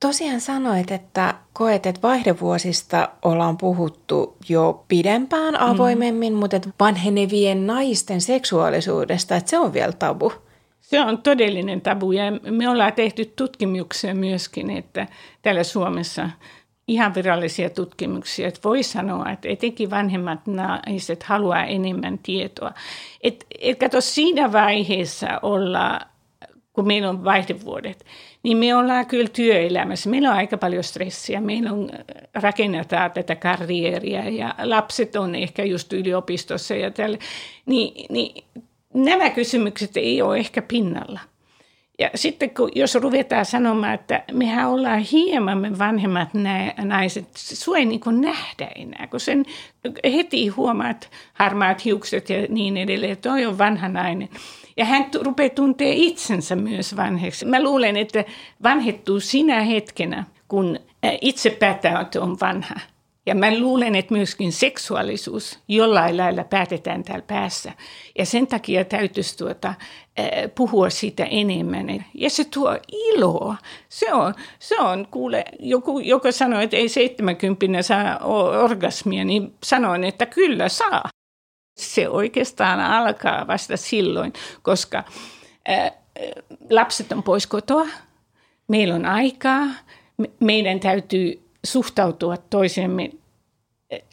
Tosiaan 0.00 0.40
sanoit, 0.40 0.90
että 0.90 1.34
koet, 1.52 1.86
että 1.86 2.02
vaihdevuosista 2.02 3.08
ollaan 3.22 3.56
puhuttu 3.56 4.36
jo 4.48 4.84
pidempään 4.88 5.54
mm. 5.54 5.60
avoimemmin, 5.60 6.32
mm. 6.32 6.38
mutta 6.38 6.56
että 6.56 6.70
vanhenevien 6.80 7.66
naisten 7.66 8.20
seksuaalisuudesta, 8.20 9.36
että 9.36 9.50
se 9.50 9.58
on 9.58 9.72
vielä 9.72 9.92
tabu. 9.92 10.32
Se 10.80 11.00
on 11.00 11.22
todellinen 11.22 11.80
tabu 11.80 12.12
ja 12.12 12.22
me 12.50 12.68
ollaan 12.68 12.92
tehty 12.92 13.24
tutkimuksia 13.24 14.14
myöskin, 14.14 14.70
että 14.70 15.06
täällä 15.42 15.64
Suomessa 15.64 16.30
ihan 16.88 17.14
virallisia 17.14 17.70
tutkimuksia, 17.70 18.48
että 18.48 18.60
voi 18.64 18.82
sanoa, 18.82 19.30
että 19.30 19.48
etenkin 19.48 19.90
vanhemmat 19.90 20.46
naiset 20.46 21.22
haluaa 21.22 21.64
enemmän 21.64 22.18
tietoa. 22.18 22.72
Et, 23.22 23.46
et 23.60 23.78
kato, 23.78 24.00
siinä 24.00 24.52
vaiheessa 24.52 25.26
olla, 25.42 26.00
kun 26.72 26.86
meillä 26.86 27.08
on 27.08 27.24
vaihdevuodet, 27.24 28.04
niin 28.48 28.58
me 28.58 28.74
ollaan 28.74 29.06
kyllä 29.06 29.28
työelämässä. 29.28 30.10
Meillä 30.10 30.30
on 30.30 30.36
aika 30.36 30.58
paljon 30.58 30.84
stressiä. 30.84 31.40
Meillä 31.40 31.72
on, 31.72 31.90
rakennetaan 32.34 33.10
tätä 33.10 33.36
karrieria 33.36 34.28
ja 34.28 34.54
lapset 34.62 35.16
on 35.16 35.34
ehkä 35.34 35.64
just 35.64 35.92
yliopistossa 35.92 36.74
ja 36.74 36.90
tälle. 36.90 37.18
Niin, 37.66 38.06
niin 38.10 38.44
nämä 38.94 39.30
kysymykset 39.30 39.96
ei 39.96 40.22
ole 40.22 40.36
ehkä 40.36 40.62
pinnalla. 40.62 41.20
Ja 41.98 42.10
sitten 42.14 42.50
kun, 42.50 42.70
jos 42.74 42.94
ruvetaan 42.94 43.44
sanomaan, 43.44 43.94
että 43.94 44.24
mehän 44.32 44.68
ollaan 44.68 44.98
hieman 44.98 45.58
me 45.58 45.78
vanhemmat 45.78 46.28
naiset, 46.84 47.28
sua 47.36 47.76
ei 47.76 47.84
niin 47.84 48.00
nähdä 48.20 48.68
enää, 48.74 49.06
kun 49.06 49.20
sen 49.20 49.44
heti 50.04 50.48
huomaat 50.48 51.10
harmaat 51.32 51.84
hiukset 51.84 52.30
ja 52.30 52.36
niin 52.48 52.76
edelleen, 52.76 53.16
toi 53.16 53.46
on 53.46 53.58
vanha 53.58 53.88
nainen. 53.88 54.28
Ja 54.78 54.84
hän 54.84 55.06
rupeaa 55.22 55.50
tuntea 55.50 55.92
itsensä 55.92 56.56
myös 56.56 56.96
vanheksi. 56.96 57.44
Mä 57.44 57.62
luulen, 57.62 57.96
että 57.96 58.24
vanhettuu 58.62 59.20
sinä 59.20 59.60
hetkenä, 59.62 60.24
kun 60.48 60.78
itse 61.20 61.50
päättää, 61.50 62.00
että 62.00 62.22
on 62.22 62.36
vanha. 62.40 62.74
Ja 63.26 63.34
mä 63.34 63.58
luulen, 63.58 63.94
että 63.94 64.14
myöskin 64.14 64.52
seksuaalisuus 64.52 65.58
jollain 65.68 66.16
lailla 66.16 66.44
päätetään 66.44 67.04
täällä 67.04 67.24
päässä. 67.26 67.72
Ja 68.18 68.26
sen 68.26 68.46
takia 68.46 68.84
täytyisi 68.84 69.38
tuota, 69.38 69.74
puhua 70.54 70.90
siitä 70.90 71.24
enemmän. 71.24 72.04
Ja 72.14 72.30
se 72.30 72.44
tuo 72.44 72.78
iloa. 72.92 73.56
Se 73.88 74.12
on, 74.12 74.34
se 74.58 74.80
on 74.80 75.08
kuule, 75.10 75.44
joku, 75.60 75.98
joka 75.98 76.32
sanoi, 76.32 76.64
että 76.64 76.76
ei 76.76 76.88
70 76.88 77.82
saa 77.82 78.18
orgasmia, 78.62 79.24
niin 79.24 79.54
sanoin, 79.64 80.04
että 80.04 80.26
kyllä 80.26 80.68
saa. 80.68 81.08
Se 81.78 82.08
oikeastaan 82.08 82.80
alkaa 82.80 83.46
vasta 83.46 83.76
silloin, 83.76 84.32
koska 84.62 85.04
lapset 86.70 87.12
on 87.12 87.22
pois 87.22 87.46
kotoa, 87.46 87.86
meillä 88.68 88.94
on 88.94 89.06
aikaa, 89.06 89.66
meidän 90.40 90.80
täytyy 90.80 91.48
suhtautua 91.64 92.36
toisemme 92.36 93.10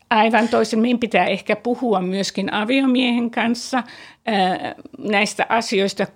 aivan 0.10 0.50
toisin. 0.50 0.80
Meidän 0.80 1.00
pitää 1.00 1.26
ehkä 1.26 1.56
puhua 1.56 2.02
myöskin 2.02 2.54
aviomiehen 2.54 3.32
kanssa 3.32 3.84
näistä 4.98 5.46
asioista 5.50 6.08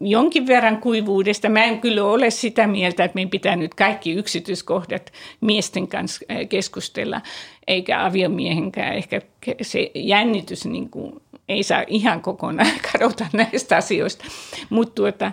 jonkin 0.00 0.46
verran 0.46 0.76
kuivuudesta. 0.76 1.48
Mä 1.48 1.64
en 1.64 1.80
kyllä 1.80 2.04
ole 2.04 2.30
sitä 2.30 2.66
mieltä, 2.66 3.04
että 3.04 3.14
meidän 3.14 3.30
pitää 3.30 3.56
nyt 3.56 3.74
kaikki 3.74 4.12
yksityiskohdat 4.12 5.12
miesten 5.40 5.88
kanssa 5.88 6.24
keskustella, 6.48 7.20
eikä 7.66 8.04
aviomiehenkään. 8.04 8.94
Ehkä 8.94 9.20
se 9.62 9.90
jännitys 9.94 10.66
niin 10.66 10.90
kuin, 10.90 11.12
ei 11.48 11.62
saa 11.62 11.84
ihan 11.86 12.20
kokonaan 12.20 12.80
kadota 12.92 13.26
näistä 13.32 13.76
asioista. 13.76 14.24
Mutta 14.70 14.94
tuota, 14.94 15.32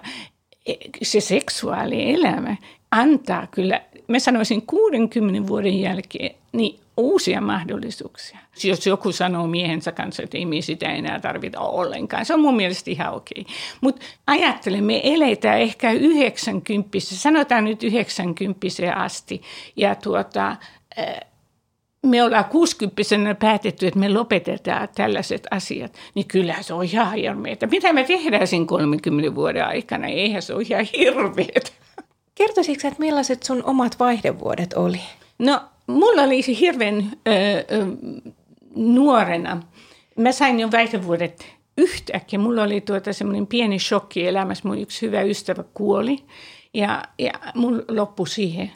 e, 0.65 0.73
se 1.01 1.21
seksuaalielämä 1.21 2.55
antaa 2.91 3.47
kyllä, 3.51 3.81
mä 4.07 4.19
sanoisin 4.19 4.61
60 4.61 5.47
vuoden 5.47 5.81
jälkeen, 5.81 6.35
niin 6.51 6.79
uusia 6.99 7.41
mahdollisuuksia. 7.41 8.39
Jos 8.63 8.87
joku 8.87 9.11
sanoo 9.11 9.47
miehensä 9.47 9.91
kanssa, 9.91 10.23
että 10.23 10.37
ei 10.37 10.45
me 10.45 10.61
sitä 10.61 10.85
enää 10.85 11.19
tarvita 11.19 11.59
ollenkaan, 11.59 12.25
se 12.25 12.33
on 12.33 12.39
mun 12.39 12.55
mielestä 12.55 12.91
ihan 12.91 13.13
okei. 13.13 13.45
Mutta 13.81 14.05
ajattele, 14.27 14.81
me 14.81 15.01
eletään 15.03 15.59
ehkä 15.59 15.91
90, 15.91 16.99
sanotaan 16.99 17.65
nyt 17.65 17.83
90 17.83 18.67
asti, 18.95 19.41
ja 19.75 19.95
tuota, 19.95 20.55
me 22.05 22.23
ollaan 22.23 22.45
60 22.45 23.35
päätetty, 23.35 23.87
että 23.87 23.99
me 23.99 24.09
lopetetaan 24.09 24.87
tällaiset 24.95 25.47
asiat, 25.51 25.97
niin 26.15 26.27
kyllä 26.27 26.55
se 26.61 26.73
on 26.73 26.83
ihan 26.83 27.13
hirveetä. 27.13 27.67
Mitä 27.67 27.93
me 27.93 28.03
tehdään 28.03 28.47
sen 28.47 28.67
30 28.67 29.35
vuoden 29.35 29.65
aikana? 29.65 30.07
Eihän 30.07 30.41
se 30.41 30.53
ole 30.53 30.63
ihan 30.69 30.87
hirveetä. 30.97 31.71
Kertoisitko, 32.35 32.87
että 32.87 32.99
millaiset 32.99 33.43
sun 33.43 33.63
omat 33.63 33.99
vaihdevuodet 33.99 34.73
oli? 34.73 34.99
No, 35.39 35.61
mulla 35.89 36.21
oli 36.21 36.59
hirveän 36.59 37.11
ö, 37.27 37.31
nuorena. 38.75 39.61
Mä 40.17 40.31
sain 40.31 40.59
jo 40.59 40.71
vaihdevuodet 40.71 41.45
yhtäkkiä. 41.77 42.39
Mulla 42.39 42.63
oli 42.63 42.81
tuota 42.81 43.13
semmoinen 43.13 43.47
pieni 43.47 43.79
shokki 43.79 44.27
elämässä. 44.27 44.67
Mun 44.67 44.79
yksi 44.79 45.05
hyvä 45.05 45.21
ystävä 45.21 45.63
kuoli 45.73 46.19
ja, 46.73 47.03
ja 47.19 47.33
mun 47.55 47.85
loppui 47.87 48.27
siihen. 48.27 48.71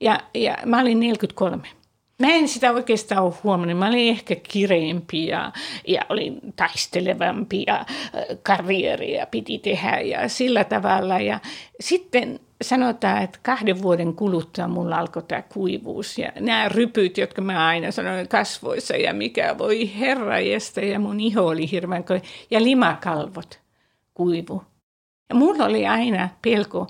Ja, 0.00 0.20
ja 0.34 0.56
mä 0.66 0.80
olin 0.80 1.00
43. 1.00 1.62
Mä 2.22 2.28
en 2.28 2.48
sitä 2.48 2.72
oikeastaan 2.72 3.24
ole 3.24 3.34
huomannut. 3.44 3.78
Mä 3.78 3.88
olin 3.88 4.08
ehkä 4.08 4.36
kireempi 4.42 5.26
ja, 5.26 5.52
ja 5.86 6.00
olin 6.08 6.40
taistelevampi 6.56 7.64
ja 7.66 7.86
karrieria 8.42 9.26
piti 9.26 9.58
tehdä 9.58 10.00
ja 10.00 10.28
sillä 10.28 10.64
tavalla. 10.64 11.20
Ja 11.20 11.40
sitten 11.80 12.40
sanotaan, 12.62 13.22
että 13.22 13.38
kahden 13.42 13.82
vuoden 13.82 14.14
kuluttua 14.14 14.68
mulla 14.68 14.98
alkoi 14.98 15.22
tämä 15.22 15.42
kuivuus 15.42 16.18
ja 16.18 16.32
nämä 16.40 16.68
rypyt, 16.68 17.18
jotka 17.18 17.42
mä 17.42 17.66
aina 17.66 17.90
sanoin 17.90 18.28
kasvoissa 18.28 18.96
ja 18.96 19.14
mikä 19.14 19.58
voi 19.58 19.98
herrajesta 19.98 20.80
ja 20.80 20.98
mun 20.98 21.20
iho 21.20 21.46
oli 21.46 21.70
hirveän 21.70 22.04
ja 22.50 22.62
limakalvot 22.62 23.60
kuivu. 24.14 24.62
Ja 25.28 25.34
mulla 25.34 25.64
oli 25.64 25.86
aina 25.86 26.28
pelko 26.42 26.86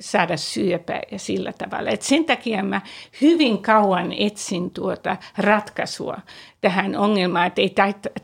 saada 0.00 0.36
syöpää 0.36 1.02
ja 1.10 1.18
sillä 1.18 1.52
tavalla. 1.52 1.90
Et 1.90 2.02
sen 2.02 2.24
takia 2.24 2.62
mä 2.62 2.80
hyvin 3.20 3.62
kauan 3.62 4.12
etsin 4.18 4.70
tuota 4.70 5.16
ratkaisua 5.38 6.18
tähän 6.60 6.96
ongelmaan, 6.96 7.46
että 7.46 7.62
ei 7.62 7.74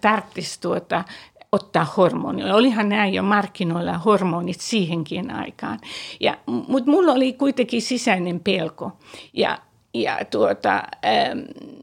tarvitsisi 0.00 0.60
tuota 0.60 1.04
ottaa 1.52 1.92
hormonia. 1.96 2.54
Olihan 2.54 2.88
nämä 2.88 3.06
jo 3.06 3.22
markkinoilla 3.22 3.98
hormonit 3.98 4.60
siihenkin 4.60 5.30
aikaan. 5.30 5.78
Ja, 6.20 6.38
mutta 6.46 6.90
mulla 6.90 7.12
oli 7.12 7.32
kuitenkin 7.32 7.82
sisäinen 7.82 8.40
pelko. 8.40 8.92
Ja 9.32 9.58
ja 9.94 10.18
tuota, 10.30 10.82
ähm, 11.04 11.38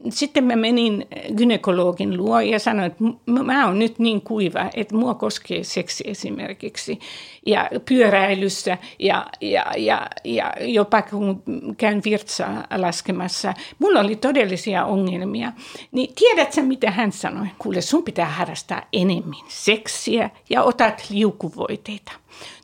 sitten 0.08 0.44
mä 0.44 0.56
menin 0.56 1.06
gynekologin 1.36 2.16
luo 2.16 2.40
ja 2.40 2.58
sanoin, 2.58 2.86
että 2.86 3.04
mä 3.26 3.66
oon 3.66 3.78
nyt 3.78 3.98
niin 3.98 4.20
kuiva, 4.20 4.70
että 4.74 4.96
mua 4.96 5.14
koskee 5.14 5.64
seksi 5.64 6.04
esimerkiksi. 6.06 6.98
Ja 7.46 7.70
pyöräilyssä 7.88 8.78
ja, 8.98 9.26
ja, 9.40 9.66
ja, 9.76 10.06
ja 10.24 10.52
jopa 10.60 11.02
kun 11.02 11.42
käyn 11.78 12.02
virtsaa 12.04 12.64
laskemassa, 12.76 13.54
mulla 13.78 14.00
oli 14.00 14.16
todellisia 14.16 14.84
ongelmia. 14.84 15.52
Niin 15.92 16.14
tiedätkö 16.14 16.62
mitä 16.62 16.90
hän 16.90 17.12
sanoi? 17.12 17.46
Kuule, 17.58 17.80
sun 17.80 18.04
pitää 18.04 18.26
harrastaa 18.26 18.82
enemmän 18.92 19.40
seksiä 19.48 20.30
ja 20.50 20.62
otat 20.62 21.04
liukuvoiteita. 21.10 22.12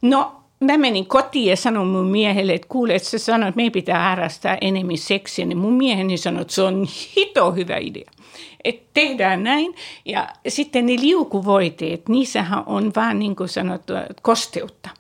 No 0.03 0.44
mä 0.65 0.79
menin 0.79 1.07
kotiin 1.07 1.51
ja 1.51 1.57
sanoin 1.57 1.89
mun 1.89 2.07
miehelle, 2.07 2.55
että 2.55 2.69
kuule, 2.69 2.95
että 2.95 3.09
sä 3.09 3.19
sanoit, 3.19 3.49
että 3.49 3.57
meidän 3.57 3.73
pitää 3.73 4.09
harrastaa 4.09 4.59
enemmän 4.61 4.99
seksiä, 4.99 5.47
niin 5.47 5.59
mun 5.59 5.75
mieheni 5.75 6.17
sanoi, 6.17 6.43
että 6.43 6.55
se 6.55 6.63
on 6.63 6.87
hito 7.17 7.53
hyvä 7.53 7.77
idea. 7.77 8.11
Että 8.65 8.91
tehdään 8.95 9.45
näin. 9.45 9.75
Ja 10.05 10.29
sitten 10.49 10.87
ne 10.87 10.93
liukuvoiteet, 11.01 12.09
niissähän 12.09 12.63
on 12.67 12.93
vaan 12.97 13.19
niin 13.19 13.37
kuin 13.37 13.49
sanottu 13.49 13.93
kosteutta. 14.23 14.91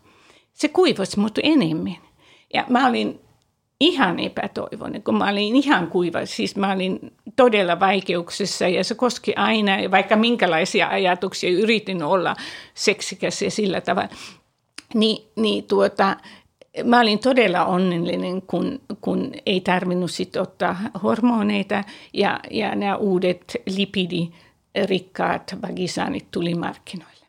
Se 0.52 0.68
kuivasi 0.68 1.20
mut 1.20 1.38
enemmän. 1.42 1.96
Ja 2.54 2.64
mä 2.68 2.88
olin 2.88 3.20
ihan 3.80 4.20
epätoivoinen, 4.20 5.02
kun 5.02 5.18
mä 5.18 5.28
olin 5.28 5.56
ihan 5.56 5.86
kuiva. 5.86 6.26
Siis 6.26 6.56
mä 6.56 6.72
olin 6.72 7.12
todella 7.36 7.80
vaikeuksissa 7.80 8.68
ja 8.68 8.84
se 8.84 8.94
koski 8.94 9.34
aina, 9.34 9.72
vaikka 9.90 10.16
minkälaisia 10.16 10.88
ajatuksia 10.88 11.50
yritin 11.50 12.02
olla 12.02 12.36
seksikäs 12.74 13.42
ja 13.42 13.50
sillä 13.50 13.80
tavalla. 13.80 14.08
Niin, 14.94 15.30
niin 15.36 15.64
tuota, 15.64 16.16
mä 16.84 17.00
olin 17.00 17.18
todella 17.18 17.64
onnellinen, 17.64 18.42
kun, 18.42 18.80
kun 19.00 19.32
ei 19.46 19.60
tarvinnut 19.60 20.10
sit 20.10 20.36
ottaa 20.36 20.76
hormoneita 21.02 21.84
ja, 22.12 22.40
ja 22.50 22.74
nämä 22.74 22.96
uudet 22.96 23.56
lipidirikkaat 23.66 25.56
vagisaanit 25.62 26.30
tuli 26.30 26.54
markkinoille. 26.54 27.26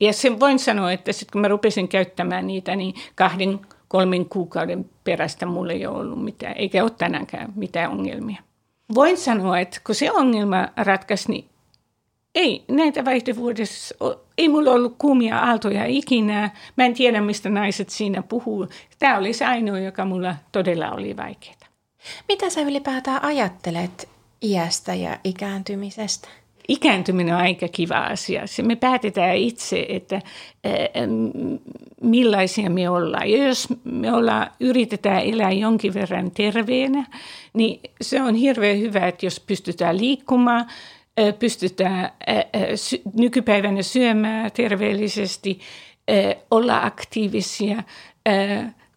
Ja 0.00 0.12
sen 0.12 0.40
voin 0.40 0.58
sanoa, 0.58 0.92
että 0.92 1.12
sitten 1.12 1.32
kun 1.32 1.40
mä 1.40 1.48
rupesin 1.48 1.88
käyttämään 1.88 2.46
niitä, 2.46 2.76
niin 2.76 2.94
kahden, 3.14 3.60
kolmen 3.88 4.26
kuukauden 4.26 4.90
perästä 5.04 5.46
mulla 5.46 5.72
ei 5.72 5.86
ole 5.86 5.98
ollut 5.98 6.24
mitään, 6.24 6.56
eikä 6.56 6.82
ole 6.82 6.90
tänäänkään 6.90 7.52
mitään 7.56 7.90
ongelmia. 7.90 8.42
Voin 8.94 9.16
sanoa, 9.16 9.58
että 9.58 9.80
kun 9.86 9.94
se 9.94 10.12
ongelma 10.12 10.68
ratkaisi, 10.76 11.30
niin 11.30 11.44
ei 12.34 12.64
näitä 12.68 13.04
vaihtovuodessa, 13.04 13.94
ei 14.38 14.48
mulla 14.48 14.70
ollut 14.70 14.94
kuumia 14.98 15.38
aaltoja 15.38 15.86
ikinä. 15.86 16.50
Mä 16.76 16.84
en 16.84 16.94
tiedä, 16.94 17.20
mistä 17.20 17.48
naiset 17.50 17.90
siinä 17.90 18.22
puhuu. 18.22 18.68
Tämä 18.98 19.18
oli 19.18 19.32
se 19.32 19.44
ainoa, 19.44 19.78
joka 19.78 20.04
mulla 20.04 20.34
todella 20.52 20.90
oli 20.90 21.16
vaikeaa. 21.16 21.56
Mitä 22.28 22.50
sä 22.50 22.60
ylipäätään 22.60 23.24
ajattelet 23.24 24.08
iästä 24.42 24.94
ja 24.94 25.18
ikääntymisestä? 25.24 26.28
Ikääntyminen 26.68 27.34
on 27.34 27.40
aika 27.40 27.68
kiva 27.68 27.98
asia. 27.98 28.42
Me 28.62 28.76
päätetään 28.76 29.36
itse, 29.36 29.86
että 29.88 30.20
millaisia 32.00 32.70
me 32.70 32.88
ollaan. 32.88 33.30
Ja 33.30 33.46
jos 33.48 33.68
me 33.84 34.12
ollaan, 34.12 34.50
yritetään 34.60 35.22
elää 35.22 35.52
jonkin 35.52 35.94
verran 35.94 36.30
terveenä, 36.30 37.06
niin 37.52 37.80
se 38.00 38.22
on 38.22 38.34
hirveän 38.34 38.78
hyvä, 38.78 39.06
että 39.06 39.26
jos 39.26 39.40
pystytään 39.40 39.98
liikkumaan– 39.98 40.66
pystytään 41.38 42.10
nykypäivänä 43.14 43.82
syömään 43.82 44.52
terveellisesti, 44.52 45.60
olla 46.50 46.80
aktiivisia, 46.82 47.82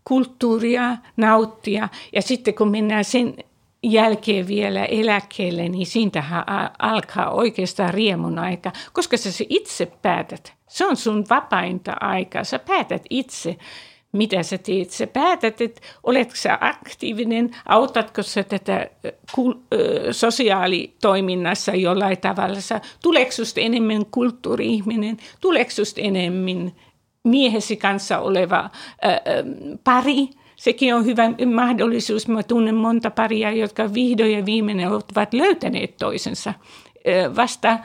kulttuuria 0.04 0.98
nauttia. 1.18 1.90
Ja 2.14 2.22
sitten 2.22 2.54
kun 2.54 2.72
mennään 2.72 3.04
sen 3.06 3.34
jälkeen 3.84 4.48
vielä 4.48 4.86
eläkkeelle, 4.86 5.70
niin 5.70 5.86
siintähän 5.86 6.44
alkaa 6.80 7.30
oikeastaan 7.30 7.94
riemun 7.94 8.40
aika, 8.40 8.72
koska 8.94 9.18
sä 9.18 9.30
itse 9.50 9.86
päätät. 9.86 10.54
Se 10.68 10.86
on 10.86 10.96
sun 10.96 11.26
vapainta 11.30 11.96
aikaa. 12.00 12.44
Sä 12.44 12.60
päätät 12.60 13.04
itse, 13.10 13.58
mitä 14.18 14.44
sä 14.44 14.58
teet. 14.58 14.92
Sä 14.92 15.08
päätät, 15.08 15.62
että 15.62 15.82
oletko 16.04 16.36
sä 16.36 16.58
aktiivinen, 16.62 17.56
autatko 17.66 18.24
sä 18.24 18.44
tätä 18.44 18.90
sosiaalitoiminnassa 20.12 21.72
jollain 21.72 22.18
tavalla. 22.18 22.62
Sä, 22.62 22.82
tuleeko 23.04 23.32
susta 23.32 23.62
enemmän 23.62 24.06
kulttuuri-ihminen, 24.06 25.18
tuleeko 25.42 25.72
susta 25.72 26.02
enemmän 26.02 26.72
miehesi 27.24 27.78
kanssa 27.78 28.20
oleva 28.20 28.70
ää, 29.02 29.22
pari, 29.84 30.30
sekin 30.56 30.96
on 30.96 31.06
hyvä 31.06 31.24
mahdollisuus. 31.54 32.28
Mä 32.28 32.44
tunnen 32.44 32.76
monta 32.76 33.12
paria, 33.12 33.52
jotka 33.52 33.94
vihdoin 33.94 34.32
ja 34.32 34.46
viimeinen 34.46 34.88
ovat 34.88 35.34
löytäneet 35.34 35.98
toisensa 35.98 36.54
vasta 37.36 37.80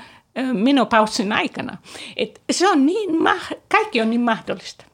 menopausin 0.53 1.33
aikana. 1.33 1.79
Et 2.17 2.41
se 2.51 2.69
on 2.69 2.87
niin, 2.87 3.11
kaikki 3.69 4.01
on 4.01 4.11
niin 4.11 4.21
mahdollista. 4.21 4.85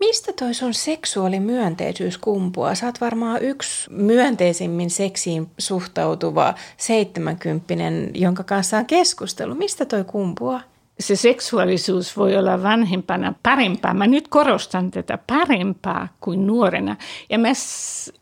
Mistä 0.00 0.32
toi 0.32 0.54
sun 0.54 0.74
seksuaalimyönteisyys 0.74 2.18
kumpuaa? 2.18 2.74
Sä 2.74 2.86
oot 2.86 3.00
varmaan 3.00 3.42
yksi 3.42 3.90
myönteisimmin 3.90 4.90
seksiin 4.90 5.50
suhtautuva 5.58 6.54
seitsemänkymppinen, 6.76 8.10
jonka 8.14 8.42
kanssa 8.42 8.78
on 8.78 8.86
keskustelu. 8.86 9.54
Mistä 9.54 9.84
toi 9.84 10.04
kumpuaa? 10.04 10.60
se 11.00 11.16
seksuaalisuus 11.16 12.16
voi 12.16 12.36
olla 12.36 12.62
vanhempana 12.62 13.34
parempaa. 13.42 13.94
Mä 13.94 14.06
nyt 14.06 14.28
korostan 14.28 14.90
tätä 14.90 15.18
parempaa 15.26 16.08
kuin 16.20 16.46
nuorena. 16.46 16.96
Ja 17.30 17.38
mä 17.38 17.48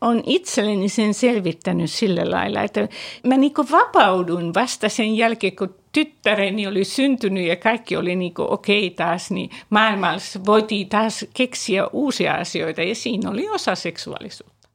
oon 0.01 0.23
itselleni 0.25 0.89
sen 0.89 1.13
selvittänyt 1.13 1.91
sillä 1.91 2.31
lailla, 2.31 2.61
että 2.61 2.87
mä 3.23 3.37
niinku 3.37 3.65
vapaudun 3.71 4.53
vasta 4.53 4.89
sen 4.89 5.17
jälkeen, 5.17 5.55
kun 5.55 5.75
tyttäreni 5.93 6.67
oli 6.67 6.83
syntynyt 6.83 7.47
ja 7.47 7.55
kaikki 7.55 7.97
oli 7.97 8.15
niin 8.15 8.33
okei 8.37 8.87
okay 8.87 8.95
taas, 8.95 9.31
niin 9.31 9.49
maailmassa 9.69 10.39
voitiin 10.45 10.89
taas 10.89 11.25
keksiä 11.33 11.87
uusia 11.87 12.33
asioita 12.33 12.81
ja 12.81 12.95
siinä 12.95 13.29
oli 13.29 13.49
osa 13.49 13.75
seksuaalisuutta. 13.75 14.69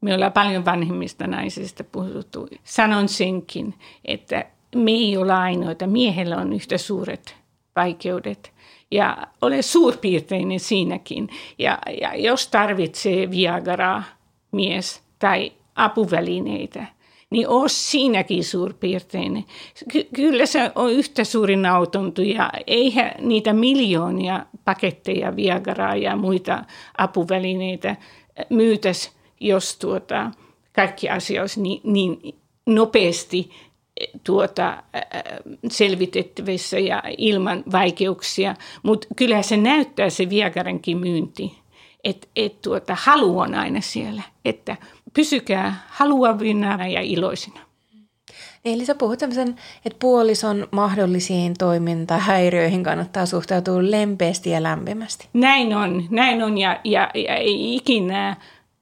Me 0.00 0.14
ollaan 0.14 0.32
paljon 0.32 0.64
vanhemmista 0.64 1.26
naisista 1.26 1.84
puhuttu. 1.84 2.48
Sanon 2.64 3.08
senkin, 3.08 3.74
että 4.04 4.44
me 4.76 4.90
ei 4.90 5.16
ole 5.16 5.32
ainoita. 5.32 5.86
Miehellä 5.86 6.36
on 6.36 6.52
yhtä 6.52 6.78
suuret 6.78 7.36
vaikeudet 7.76 8.52
ja 8.90 9.16
ole 9.42 9.62
suurpiirteinen 9.62 10.60
siinäkin. 10.60 11.28
Ja, 11.58 11.78
ja 12.00 12.16
jos 12.16 12.48
tarvitsee 12.48 13.30
Viagra 13.30 14.02
mies 14.52 15.02
tai 15.18 15.52
apuvälineitä, 15.74 16.86
niin 17.32 17.48
ole 17.48 17.68
siinäkin 17.68 18.44
suurpiirteinen. 18.44 19.44
Ky- 19.92 20.08
kyllä 20.14 20.46
se 20.46 20.70
on 20.74 20.92
yhtä 20.92 21.24
suuri 21.24 21.56
nautontu 21.56 22.22
ja 22.22 22.50
eihän 22.66 23.12
niitä 23.18 23.52
miljoonia 23.52 24.46
paketteja 24.64 25.36
Viagraa 25.36 25.96
ja 25.96 26.16
muita 26.16 26.64
apuvälineitä 26.98 27.96
myytäisi, 28.48 29.10
jos 29.40 29.76
tuota, 29.76 30.30
kaikki 30.72 31.08
asiat 31.08 31.56
niin, 31.56 31.80
niin 31.84 32.34
nopeasti 32.66 33.50
tuota, 34.24 34.82
selvitettävissä 35.70 36.78
ja 36.78 37.02
ilman 37.18 37.64
vaikeuksia, 37.72 38.54
mutta 38.82 39.06
kyllä 39.16 39.42
se 39.42 39.56
näyttää 39.56 40.10
se 40.10 40.30
Viagarankin 40.30 40.98
myynti, 40.98 41.54
että 42.04 42.28
et 42.36 42.60
tuota, 42.60 42.96
halu 43.00 43.38
on 43.38 43.54
aina 43.54 43.80
siellä, 43.80 44.22
että 44.44 44.76
pysykää 45.14 45.82
haluavina 45.88 46.86
ja 46.86 47.00
iloisina. 47.00 47.60
Eli 48.64 48.84
sä 48.84 48.94
puhut 48.94 49.18
tämmöisen, 49.18 49.56
että 49.84 49.96
puolison 50.00 50.68
mahdollisiin 50.70 51.54
toimintahäiriöihin 51.58 52.82
kannattaa 52.82 53.26
suhtautua 53.26 53.90
lempeästi 53.90 54.50
ja 54.50 54.62
lämpimästi. 54.62 55.28
Näin 55.32 55.76
on, 55.76 56.04
näin 56.10 56.42
on 56.42 56.58
ja, 56.58 56.80
ja, 56.84 57.10
ja 57.14 57.36
ei 57.36 57.76
ikinä 57.76 58.36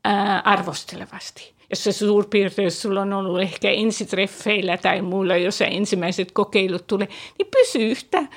ää, 0.04 0.40
arvostelevasti 0.40 1.54
jos 1.70 1.84
se 1.84 1.92
suurpiirteys 1.92 2.82
sulla 2.82 3.02
on 3.02 3.12
ollut 3.12 3.40
ehkä 3.40 3.70
ensitreffeillä 3.70 4.76
tai 4.76 5.02
muilla, 5.02 5.36
jos 5.36 5.60
ensimmäiset 5.60 6.32
kokeilut 6.32 6.86
tulee, 6.86 7.08
niin 7.38 7.48
pysy 7.50 7.78
yhtä 7.78 8.18
äh, 8.18 8.28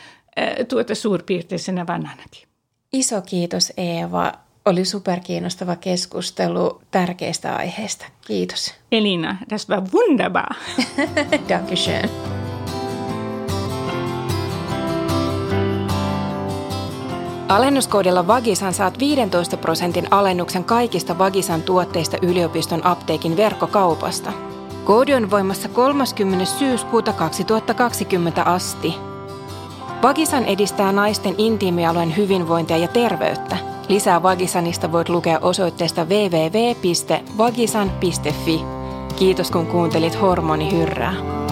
tuota 0.69 0.95
suurpiirteisenä 0.95 1.87
vanhanakin. 1.87 2.47
Iso 2.93 3.21
kiitos 3.21 3.73
Eeva. 3.77 4.33
Oli 4.65 4.85
superkiinnostava 4.85 5.75
keskustelu 5.75 6.81
tärkeistä 6.91 7.55
aiheista. 7.55 8.05
Kiitos. 8.27 8.73
Elina, 8.91 9.37
das 9.49 9.69
war 9.69 9.81
wunderbar. 9.93 10.55
Dankeschön. 11.49 12.09
Alennuskoodilla 17.47 18.27
Vagisan 18.27 18.73
saat 18.73 18.99
15 18.99 19.57
prosentin 19.57 20.07
alennuksen 20.11 20.63
kaikista 20.63 21.17
Vagisan 21.17 21.61
tuotteista 21.61 22.17
yliopiston 22.21 22.85
apteekin 22.85 23.37
verkkokaupasta. 23.37 24.33
Koodi 24.83 25.13
on 25.13 25.31
voimassa 25.31 25.69
30. 25.69 26.45
syyskuuta 26.45 27.13
2020 27.13 28.43
asti. 28.43 28.93
Vagisan 30.01 30.45
edistää 30.45 30.91
naisten 30.91 31.35
intiimialueen 31.37 32.17
hyvinvointia 32.17 32.77
ja 32.77 32.87
terveyttä– 32.87 33.57
Lisää 33.89 34.23
Vagisanista 34.23 34.91
voit 34.91 35.09
lukea 35.09 35.39
osoitteesta 35.39 36.05
www.vagisan.fi. 36.05 38.61
Kiitos 39.15 39.51
kun 39.51 39.65
kuuntelit 39.65 40.21
Hormonihyrrää. 40.21 41.42